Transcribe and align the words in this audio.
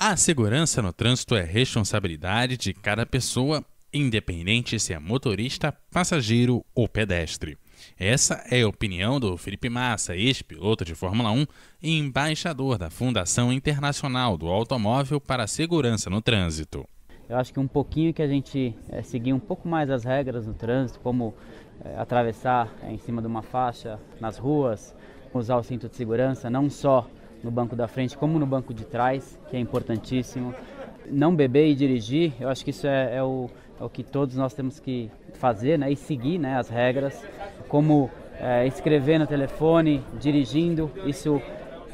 A 0.00 0.16
segurança 0.16 0.80
no 0.80 0.92
trânsito 0.92 1.34
é 1.34 1.42
responsabilidade 1.42 2.56
de 2.56 2.72
cada 2.72 3.04
pessoa, 3.04 3.64
independente 3.92 4.78
se 4.78 4.94
é 4.94 4.98
motorista, 5.00 5.74
passageiro 5.90 6.64
ou 6.72 6.88
pedestre. 6.88 7.58
Essa 7.98 8.44
é 8.48 8.62
a 8.62 8.68
opinião 8.68 9.18
do 9.18 9.36
Felipe 9.36 9.68
Massa, 9.68 10.14
ex-piloto 10.14 10.84
de 10.84 10.94
Fórmula 10.94 11.32
1 11.32 11.46
e 11.82 11.98
embaixador 11.98 12.78
da 12.78 12.90
Fundação 12.90 13.52
Internacional 13.52 14.38
do 14.38 14.46
Automóvel 14.46 15.20
para 15.20 15.42
a 15.42 15.48
Segurança 15.48 16.08
no 16.08 16.22
Trânsito. 16.22 16.88
Eu 17.28 17.36
acho 17.36 17.52
que 17.52 17.58
um 17.58 17.66
pouquinho 17.66 18.14
que 18.14 18.22
a 18.22 18.28
gente 18.28 18.72
é, 18.90 19.02
seguir 19.02 19.32
um 19.32 19.40
pouco 19.40 19.66
mais 19.66 19.90
as 19.90 20.04
regras 20.04 20.46
no 20.46 20.54
trânsito, 20.54 21.00
como 21.00 21.34
é, 21.84 21.98
atravessar 21.98 22.72
é, 22.84 22.92
em 22.92 22.98
cima 22.98 23.20
de 23.20 23.26
uma 23.26 23.42
faixa 23.42 23.98
nas 24.20 24.38
ruas, 24.38 24.94
usar 25.34 25.56
o 25.56 25.62
cinto 25.64 25.88
de 25.88 25.96
segurança, 25.96 26.48
não 26.48 26.70
só 26.70 27.04
no 27.42 27.50
banco 27.50 27.76
da 27.76 27.88
frente 27.88 28.16
como 28.16 28.38
no 28.38 28.46
banco 28.46 28.74
de 28.74 28.84
trás, 28.84 29.38
que 29.48 29.56
é 29.56 29.60
importantíssimo. 29.60 30.54
Não 31.10 31.34
beber 31.34 31.68
e 31.68 31.74
dirigir, 31.74 32.32
eu 32.38 32.48
acho 32.48 32.64
que 32.64 32.70
isso 32.70 32.86
é, 32.86 33.16
é, 33.16 33.22
o, 33.22 33.48
é 33.80 33.84
o 33.84 33.88
que 33.88 34.02
todos 34.02 34.36
nós 34.36 34.52
temos 34.52 34.78
que 34.78 35.10
fazer 35.34 35.78
né, 35.78 35.90
e 35.90 35.96
seguir 35.96 36.38
né, 36.38 36.58
as 36.58 36.68
regras, 36.68 37.24
como 37.68 38.10
é, 38.38 38.66
escrever 38.66 39.18
no 39.18 39.26
telefone, 39.26 40.02
dirigindo, 40.20 40.90
isso 41.06 41.40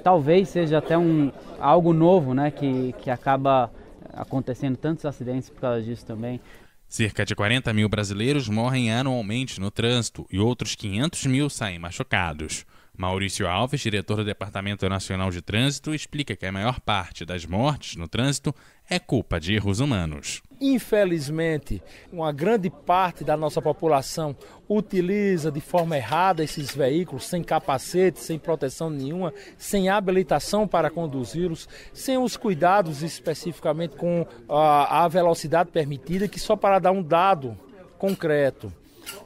talvez 0.02 0.48
seja 0.48 0.78
até 0.78 0.98
um, 0.98 1.32
algo 1.58 1.92
novo 1.92 2.34
né, 2.34 2.50
que, 2.50 2.92
que 3.00 3.10
acaba 3.10 3.72
acontecendo 4.12 4.76
tantos 4.76 5.04
acidentes 5.04 5.48
por 5.48 5.60
causa 5.60 5.82
disso 5.82 6.04
também. 6.04 6.40
Cerca 6.88 7.24
de 7.24 7.34
40 7.34 7.72
mil 7.72 7.88
brasileiros 7.88 8.48
morrem 8.48 8.92
anualmente 8.92 9.60
no 9.60 9.70
trânsito 9.70 10.26
e 10.30 10.38
outros 10.38 10.74
500 10.74 11.26
mil 11.26 11.50
saem 11.50 11.78
machucados. 11.78 12.64
Maurício 12.96 13.48
Alves, 13.48 13.80
diretor 13.80 14.18
do 14.18 14.24
Departamento 14.24 14.88
Nacional 14.88 15.30
de 15.30 15.42
Trânsito, 15.42 15.92
explica 15.92 16.36
que 16.36 16.46
a 16.46 16.52
maior 16.52 16.78
parte 16.78 17.24
das 17.24 17.44
mortes 17.44 17.96
no 17.96 18.06
trânsito 18.06 18.54
é 18.88 19.00
culpa 19.00 19.40
de 19.40 19.52
erros 19.52 19.80
humanos. 19.80 20.42
Infelizmente, 20.60 21.82
uma 22.12 22.30
grande 22.30 22.70
parte 22.70 23.24
da 23.24 23.36
nossa 23.36 23.60
população 23.60 24.36
utiliza 24.68 25.50
de 25.50 25.60
forma 25.60 25.96
errada 25.96 26.44
esses 26.44 26.72
veículos, 26.72 27.26
sem 27.26 27.42
capacete, 27.42 28.20
sem 28.20 28.38
proteção 28.38 28.88
nenhuma, 28.88 29.34
sem 29.58 29.88
habilitação 29.88 30.68
para 30.68 30.88
conduzi-los, 30.88 31.68
sem 31.92 32.16
os 32.16 32.36
cuidados 32.36 33.02
especificamente 33.02 33.96
com 33.96 34.24
a, 34.48 35.04
a 35.04 35.08
velocidade 35.08 35.72
permitida, 35.72 36.28
que 36.28 36.38
só 36.38 36.54
para 36.54 36.78
dar 36.78 36.92
um 36.92 37.02
dado 37.02 37.58
concreto. 37.98 38.72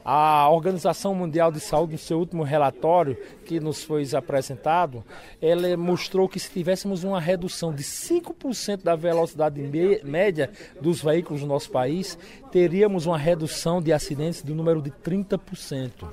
A 0.03 0.49
Organização 0.49 1.13
Mundial 1.13 1.51
de 1.51 1.59
Saúde, 1.59 1.93
no 1.93 1.97
seu 1.99 2.19
último 2.19 2.43
relatório 2.43 3.17
que 3.45 3.59
nos 3.59 3.83
foi 3.83 4.07
apresentado, 4.15 5.03
ela 5.41 5.75
mostrou 5.77 6.27
que 6.27 6.39
se 6.39 6.49
tivéssemos 6.51 7.03
uma 7.03 7.19
redução 7.19 7.73
de 7.73 7.83
5% 7.83 8.83
da 8.83 8.95
velocidade 8.95 9.61
média 10.03 10.51
dos 10.81 11.01
veículos 11.01 11.41
no 11.41 11.47
nosso 11.47 11.71
país, 11.71 12.17
teríamos 12.51 13.05
uma 13.05 13.17
redução 13.17 13.81
de 13.81 13.93
acidentes 13.93 14.41
do 14.41 14.55
número 14.55 14.81
de 14.81 14.91
30%. 14.91 16.09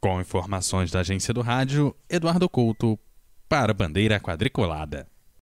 Com 0.00 0.20
informações 0.20 0.90
da 0.90 1.00
agência 1.00 1.32
do 1.32 1.42
rádio, 1.42 1.94
Eduardo 2.10 2.48
Couto, 2.48 2.98
para 3.48 3.72
Bandeira 3.72 4.18
Quadriculada. 4.18 5.11